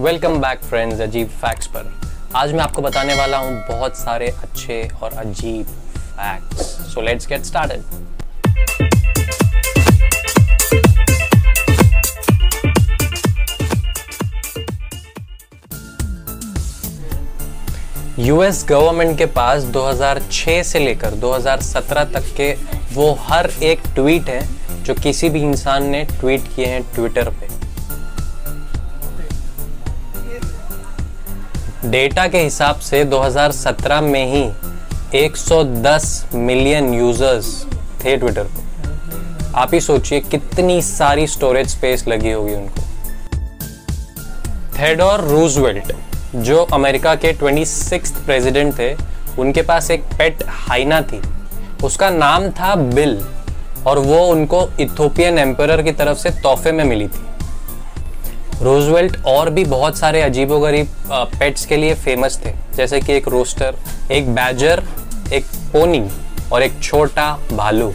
Welcome 0.00 0.36
back 0.40 0.58
friends 0.60 1.00
अजीब 1.00 1.28
facts 1.42 1.66
पर। 1.74 1.86
आज 2.36 2.52
मैं 2.52 2.60
आपको 2.60 2.82
बताने 2.82 3.14
वाला 3.14 3.38
हूँ 3.38 3.52
बहुत 3.68 3.96
सारे 3.96 4.26
अच्छे 4.28 4.76
और 5.02 5.12
अजीब 5.18 5.66
facts 5.66 6.66
so 6.94 7.00
let's 7.00 7.26
get 7.28 7.44
started 7.44 7.82
US 18.18 18.64
government 18.68 19.18
के 19.18 19.26
पास 19.26 19.64
2006 19.76 20.62
से 20.64 20.78
लेकर 20.78 21.20
2017 21.20 22.12
तक 22.14 22.32
के 22.36 22.52
वो 22.94 23.12
हर 23.22 23.50
एक 23.62 23.92
ट्वीट 23.94 24.28
है 24.28 24.40
जो 24.84 24.94
किसी 25.02 25.28
भी 25.28 25.42
इंसान 25.42 25.90
ने 25.90 26.04
ट्वीट 26.18 26.54
किए 26.54 26.66
हैं 26.66 26.82
ट्विटर 26.94 27.30
पे। 27.30 27.55
डेटा 31.86 32.26
के 32.28 32.38
हिसाब 32.38 32.76
से 32.76 33.04
2017 33.04 34.00
में 34.00 34.26
ही 34.26 34.42
110 35.18 36.26
मिलियन 36.34 36.94
यूज़र्स 36.94 37.66
थे 38.04 38.16
ट्विटर 38.16 38.44
पे। 38.44 39.50
आप 39.56 39.74
ही 39.74 39.80
सोचिए 39.80 40.20
कितनी 40.20 40.82
सारी 40.82 41.26
स्टोरेज 41.26 41.68
स्पेस 41.68 42.08
लगी 42.08 42.30
होगी 42.30 42.54
उनको। 42.54 42.82
थेडोर 44.78 45.20
रूजवेल्ट 45.20 45.92
जो 46.34 46.62
अमेरिका 46.62 47.14
के 47.14 47.32
26 47.32 48.10
प्रेसिडेंट 48.10 48.78
थे, 48.78 48.94
उनके 49.38 49.62
पास 49.62 49.90
एक 49.90 50.02
पेट 50.02 50.44
हाइना 50.48 51.00
थी। 51.02 51.22
उसका 51.84 52.10
नाम 52.10 52.50
था 52.50 52.74
बिल 52.74 53.26
और 53.86 53.98
वो 53.98 54.26
उनको 54.26 54.68
इथोपियन 54.80 55.38
एम्पर 55.38 55.82
की 55.82 55.92
तरफ़ 55.92 56.18
से 56.18 56.30
तोहफे 56.30 56.72
में 56.72 56.84
मिली 56.84 57.08
थी। 57.08 57.24
रोजवेल्ट 58.62 59.16
और 59.26 59.50
भी 59.50 59.64
बहुत 59.64 59.98
सारे 59.98 60.20
अजीबोगरीब 60.22 60.88
पेट्स 61.10 61.66
के 61.66 61.76
लिए 61.76 61.94
फ़ेमस 61.94 62.38
थे। 62.44 62.52
जैसे 62.76 63.00
कि 63.00 63.12
एक 63.12 63.28
रोस्टर 63.28 63.74
एक 64.12 64.34
बैजर 64.34 64.82
एक 65.32 65.44
पोनी 65.72 66.08
और 66.52 66.62
एक 66.62 66.80
छोटा 66.82 67.30
भालू। 67.52 67.92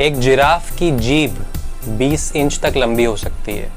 एक 0.00 0.18
जिराफ 0.20 0.70
की 0.78 0.90
जीभ 0.90 1.44
20 1.98 2.30
इंच 2.36 2.58
तक 2.60 2.76
लंबी 2.76 3.04
हो 3.04 3.16
सकती 3.16 3.52
है, 3.52 3.72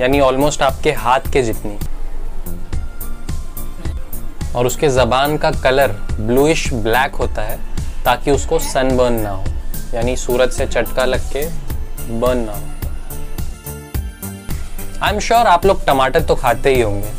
यानी 0.00 0.20
ऑलमोस्ट 0.20 0.62
आपके 0.62 0.92
हाथ 0.92 1.32
के 1.32 1.42
जितनी। 1.42 1.78
और 4.54 4.66
उसके 4.66 4.88
जबान 4.88 5.36
का 5.38 5.50
कलर 5.52 5.92
ब्लूइश 6.20 6.72
ब्लैक 6.74 7.14
होता 7.14 7.42
है, 7.42 7.58
ताकि 8.04 8.30
उसको 8.30 8.58
सनबर्न 8.58 9.20
ना 9.20 9.30
हो, 9.30 9.44
यानी 9.94 10.16
सूरज 10.16 10.52
से 10.52 10.66
चटका 10.66 11.04
लग 11.04 11.30
के 11.32 11.46
बर्न 12.12 12.38
ना 12.38 12.52
हो। 12.52 12.79
आई 15.02 15.12
एम 15.12 15.18
श्योर 15.20 15.46
आप 15.46 15.64
लोग 15.66 15.84
टमाटर 15.84 16.22
तो 16.22 16.34
खाते 16.36 16.74
ही 16.74 16.80
होंगे। 16.80 17.10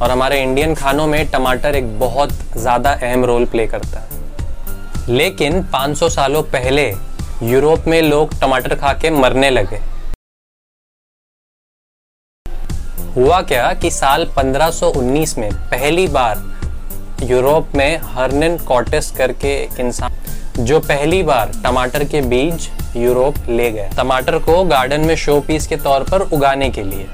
और 0.00 0.10
हमारे 0.10 0.40
इंडियन 0.42 0.74
खानों 0.74 1.06
में 1.06 1.30
टमाटर 1.30 1.74
एक 1.76 1.98
बहुत 1.98 2.32
ज़्यादा 2.56 2.90
अहम 2.92 3.24
रोल 3.24 3.44
प्ले 3.46 3.66
करता 3.66 4.00
है। 4.00 5.06
लेकिन 5.08 5.62
500 5.72 6.08
सालों 6.08 6.42
पहले 6.52 6.86
यूरोप 7.44 7.88
में 7.88 8.00
लोग 8.02 8.38
टमाटर 8.40 8.74
खा 8.74 8.92
के 8.94 9.10
मरने 9.12 9.50
लगे। 9.50 9.80
हुआ 13.16 13.40
क्या 13.42 13.72
कि 13.74 13.90
साल 13.90 14.26
1519 14.28 15.36
में 15.38 15.50
पहली 15.70 16.06
बार 16.08 16.42
यूरोप 17.24 17.74
में 17.76 17.96
हर्निन 18.14 18.58
कॉर्टिस 18.64 19.10
करके 19.10 19.56
एक 19.56 19.80
इंसान 19.80 20.64
जो 20.64 20.80
पहली 20.82 21.22
बार 21.24 21.60
टमाटर 21.64 22.04
के 22.04 22.20
बीज 22.28 22.70
यूरोप 22.98 23.34
ले 23.48 23.70
गए। 23.72 23.90
टमाटर 23.96 24.38
को 24.38 24.62
गार्डन 24.64 25.00
में 25.00 25.14
शो 25.16 25.40
पीस 25.40 25.66
के 25.66 25.76
तौर 25.76 26.02
पर 26.02 26.20
उगाने 26.22 26.70
के 26.70 26.82
लिए। 26.82 27.06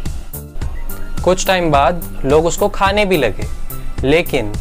कुछ 1.24 1.46
टाइम 1.46 1.70
बाद 1.70 2.02
लोग 2.24 2.46
उसको 2.46 2.68
खाने 2.68 3.04
भी 3.04 3.16
लगे, 3.16 3.46
लेकिन 4.04 4.52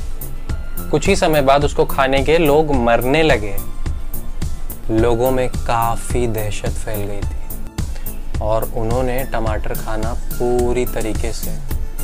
कुछ 0.92 1.08
ही 1.08 1.16
समय 1.16 1.42
बाद 1.42 1.66
उसको 1.66 1.86
खाने 1.86 2.24
के 2.24 2.38
लोग 2.38 2.74
मरने 2.76 3.24
लगे। 3.24 3.56
लोगों 4.92 5.32
में 5.32 5.48
काफ़ी 5.50 6.26
दहशत 6.28 6.74
फैल 6.76 7.00
गई 7.00 7.22
थी 7.22 8.40
और 8.42 8.64
उन्होंने 8.78 9.24
टमाटर 9.24 9.74
खाना 9.76 10.14
पूरी 10.14 10.86
तरीके 10.86 11.32
से 11.32 11.52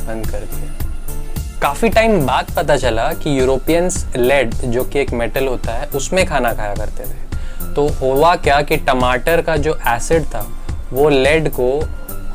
बंद 0.06 0.30
कर 0.30 0.44
दिया। 0.44 1.58
काफ़ी 1.62 1.88
टाइम 1.88 2.26
बाद 2.26 2.52
पता 2.56 2.76
चला 2.76 3.12
कि 3.14 3.38
यूरोपियंस 3.40 4.04
लेड 4.16 4.54
जो 4.54 4.84
कि 4.84 4.98
एक 4.98 5.10
मेटल 5.12 5.46
होता 5.46 5.72
है, 5.72 5.86
उसमें 5.86 6.24
खाना 6.26 6.52
खाया 6.52 6.74
करते 6.74 7.04
थे। 7.04 7.29
तो 7.74 7.86
हुआ 8.00 8.34
क्या 8.36 8.60
कि 8.62 8.76
टमाटर 8.78 9.42
का 9.42 9.56
जो 9.56 9.78
एसिड 9.88 10.24
था, 10.24 10.46
वो 10.92 11.08
लेड 11.08 11.48
को 11.50 11.70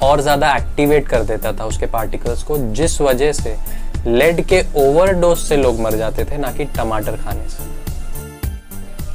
और 0.03 0.21
ज़्यादा 0.21 0.55
एक्टिवेट 0.55 1.07
कर 1.07 1.23
देता 1.23 1.51
था 1.53 1.65
उसके 1.65 1.85
पार्टिकल्स 1.87 2.43
को, 2.43 2.57
जिस 2.57 2.99
वजह 3.01 3.31
से 3.33 3.57
लेड 4.07 4.41
के 4.45 4.61
ओवरडोज 4.77 5.37
से 5.37 5.57
लोग 5.57 5.79
मर 5.79 5.95
जाते 5.95 6.25
थे, 6.25 6.37
ना 6.37 6.51
कि 6.51 6.65
टमाटर 6.67 7.15
खाने 7.15 7.49
से। 7.49 7.73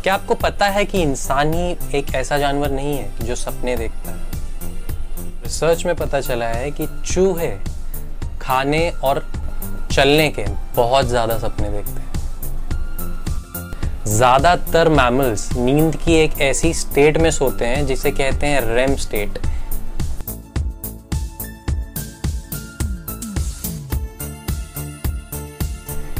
क्या 0.02 0.14
आपको 0.14 0.34
पता 0.36 0.66
है 0.68 0.84
कि 0.84 1.02
इंसान 1.02 1.52
ही 1.54 1.70
एक 1.94 2.14
ऐसा 2.14 2.38
जानवर 2.38 2.70
नहीं 2.70 2.96
है 2.96 3.26
जो 3.26 3.34
सपने 3.36 3.76
देखता 3.76 4.10
है? 4.10 4.18
रिसर्च 5.44 5.84
में 5.86 5.94
पता 5.96 6.20
चला 6.20 6.46
है 6.46 6.70
कि 6.70 6.86
चूहे 7.04 7.50
खाने 8.40 8.88
और 9.04 9.24
चलने 9.92 10.28
के 10.30 10.44
बहुत 10.76 11.06
ज़्यादा 11.06 11.38
सपने 11.38 11.70
देखते 11.70 11.92
हैं। 11.92 12.19
ज़्यादातर 14.10 14.88
मैमल्स 14.88 15.48
नींद 15.56 15.96
की 15.96 16.14
एक 16.14 16.40
ऐसी 16.42 16.72
स्टेट 16.74 17.18
में 17.18 17.30
सोते 17.30 17.64
हैं 17.64 17.86
जिसे 17.86 18.10
कहते 18.10 18.46
हैं 18.46 18.60
रेम 18.66 18.94
स्टेट 18.96 19.38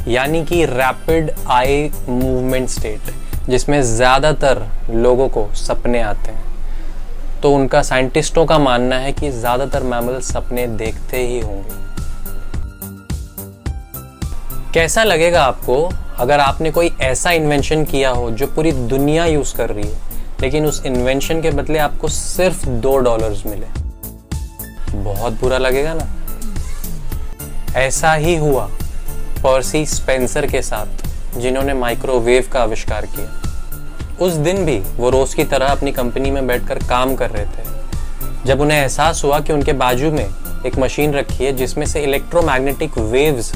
यानी 0.08 0.44
कि 0.44 0.64
रैपिड 0.64 1.30
आई 1.48 1.90
मूवमेंट 2.08 2.68
स्टेट 2.68 3.48
जिसमें 3.48 3.80
ज़्यादातर 3.82 4.62
लोगों 4.90 5.28
को 5.28 5.46
सपने 5.56 6.00
आते 6.02 6.32
हैं। 6.32 7.40
तो 7.42 7.52
उनका 7.54 7.82
साइंटिस्टों 7.82 8.44
का 8.46 8.58
मानना 8.58 8.96
है 8.96 9.12
कि 9.12 9.30
ज़्यादातर 9.30 9.82
मैमल 9.82 10.20
सपने 10.24 10.66
देखते 10.76 11.26
ही 11.26 11.40
होंगे। 11.40 11.78
कैसा 14.74 15.04
लगेगा 15.04 15.44
आपको 15.44 15.76
अगर 16.20 16.40
आपने 16.40 16.70
कोई 16.70 16.90
ऐसा 17.00 17.30
इन्वेंशन 17.30 17.84
किया 17.84 18.10
हो 18.10 18.30
जो 18.30 18.46
पूरी 18.46 18.72
दुनिया 18.72 19.26
यूज़ 19.26 19.56
कर 19.56 19.70
रही 19.70 19.88
है, 19.88 19.98
लेकिन 20.40 20.66
उस 20.66 20.82
इन्वेंशन 20.86 21.42
के 21.42 21.50
बदले 21.50 21.78
आपको 21.78 22.08
सिर्फ़ 22.08 22.66
दो 22.68 22.96
डॉलर्स 22.96 23.46
मिले। 23.46 23.66
बहुत 24.96 25.32
बुरा 25.32 25.58
लगेगा 25.58 25.94
ना? 25.94 26.08
ऐसा 27.76 28.14
ही 28.14 28.36
हुआ 28.36 28.70
पर्सी 29.44 29.86
स्पेंसर 29.86 30.46
के 30.46 30.62
साथ, 30.62 30.86
जिन्होंने 31.38 31.74
माइक्रोवेव 31.74 32.50
का 32.52 32.62
आविष्कार 32.62 33.06
किया। 33.06 33.42
उस 34.20 34.32
दिन 34.32 34.66
भी 34.66 34.78
वो 34.78 35.10
रोज 35.10 35.34
की 35.34 35.44
तरह 35.44 35.66
अपनी 35.66 35.92
कंपनी 35.92 36.30
में 36.30 36.46
बैठकर 36.46 36.78
काम 36.78 37.14
कर 37.14 37.30
रहे 37.30 37.44
थे। 37.44 37.68
जब 38.46 38.60
उन्हें 38.60 38.78
एहसास 38.78 39.24
हुआ 39.24 39.40
कि 39.40 39.52
उनके 39.52 39.72
बाजू 39.72 40.10
में 40.10 40.26
एक 40.66 40.78
मशीन 40.78 41.12
रखी 41.12 41.44
है, 41.44 41.52
जिसमें 41.52 41.86
से 41.86 42.00
इलेक्ट्रोमैग्नेटिक 42.00 42.98
वेव्स 42.98 43.52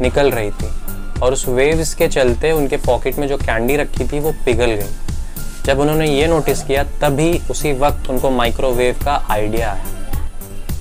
निकल 0.00 0.30
रही 0.30 0.50
थी। 0.50 0.83
और 1.24 1.32
उस 1.32 1.48
वेव्स 1.48 1.94
के 1.94 2.08
चलते 2.08 2.52
उनके 2.52 2.76
पॉकेट 2.76 3.18
में 3.18 3.26
जो 3.28 3.36
कैंडी 3.36 3.76
रखी 3.76 4.04
थी 4.04 4.18
वो 4.20 4.32
पिघल 4.44 4.66
गई। 4.66 5.64
जब 5.64 5.78
उन्होंने 5.80 6.08
ये 6.08 6.26
नोटिस 6.26 6.62
किया, 6.62 6.82
तभी 6.84 7.40
उसी 7.50 7.72
वक्त 7.72 8.10
उनको 8.10 8.30
माइक्रोवेव 8.30 8.98
का 9.04 9.14
आइडिया 9.30 9.72
आया। 9.72 9.84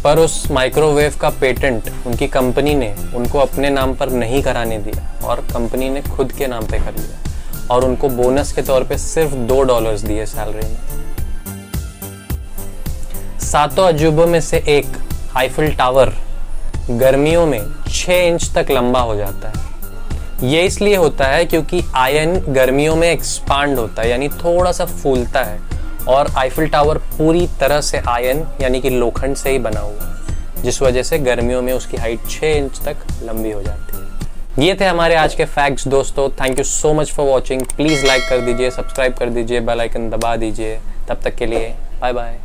पर 0.04 0.20
उस 0.20 0.52
माइक्रोवेव 0.52 1.16
का 1.22 1.30
पेटेंट 1.30 1.84
उनकी 2.08 2.28
कंपनी 2.28 2.76
ने 2.76 2.96
उनको 3.16 3.40
अपने 3.40 3.70
नाम 3.70 3.94
पर 3.96 4.10
नहीं 4.10 4.44
कराने 4.44 4.78
दिया 4.78 5.28
और 5.28 5.42
कंपनी 5.54 5.90
ने 5.90 6.02
खुद 6.02 6.32
के 6.32 6.48
नाम 6.48 6.66
पे 6.66 6.78
कर 6.78 6.98
लिया। 6.98 7.68
और 7.72 7.86
उनको 7.86 8.10
बोनस 8.10 8.52
के 8.52 8.62
तौर 8.62 8.84
पे 8.84 8.98
सिर्फ़ 8.98 9.34
दो 9.34 9.62
डॉलर्स 9.64 10.02
दिए 10.02 10.26
सैलरी 10.26 10.68
में। 10.68 10.80
सातों 13.40 13.88
अजूबों 13.88 14.28
में 14.28 14.42
से 14.42 14.58
एक 14.58 14.88
आईफिल 15.36 15.76
टावर 15.76 16.14
गर्मियों 16.90 17.46
में 17.46 17.62
छः 17.88 18.14
इंच 18.14 18.52
तक 18.56 18.72
लंबा 18.72 19.00
हो 19.00 19.16
जाता 19.16 19.48
है। 19.50 19.73
ये 20.44 20.62
इसलिए 20.62 20.96
होता 20.96 21.26
है 21.26 21.44
क्योंकि 21.46 21.82
आयन 21.96 22.34
गर्मियों 22.48 22.96
में 22.96 23.10
एक्सपांड 23.12 23.78
होता 23.80 24.02
है, 24.02 24.10
यानी 24.10 24.28
थोड़ा 24.30 24.72
सा 24.72 24.86
फूलता 24.86 25.44
है 25.44 25.60
और 26.08 26.32
आईफिल 26.38 26.68
टावर 26.70 26.98
पूरी 27.18 27.48
तरह 27.60 27.82
से 27.82 27.98
आयन 28.00 28.46
यानी 28.62 28.82
कि 28.82 28.90
लोखंड 28.90 29.36
से 29.36 29.50
ही 29.50 29.60
बना 29.60 29.80
हुआ 29.80 30.04
है, 30.04 30.64
जिस 30.64 30.82
वजह 30.82 31.04
से 31.04 31.20
गर्मियों 31.20 31.62
में 31.62 31.74
उसकी 31.74 31.98
हाइट 31.98 32.30
छः 32.30 32.56
इंच 32.56 32.80
तक 32.80 33.08
लंबी 33.24 33.52
हो 33.52 33.62
जाती 33.62 33.98
है। 33.98 34.66
ये 34.66 34.78
थे 34.80 34.86
हमारे 34.86 35.16
आज 35.16 35.36
के 35.36 35.46
फैक्ट्स 35.46 35.88
दोस्तों। 35.88 36.30
Thank 36.42 36.58
you 36.58 36.64
so 36.66 36.94
much 36.94 37.12
for 37.12 37.28
watching 37.28 37.62
please 37.76 38.06
like 38.06 38.30
कर 38.30 38.42
दीजिए 38.42 38.72
सब्सक्राइब 38.72 39.14
कर 39.14 39.30
दीजिए 39.30 39.60
बेल 39.62 39.82
आइकन 39.82 40.10
दबा 40.10 40.36
दीजिए। 40.36 40.80
तब 41.10 41.22
तक 41.24 41.36
के 41.36 41.46
लिए 41.46 41.76
बाय 42.02 42.14
बाय 42.14 42.40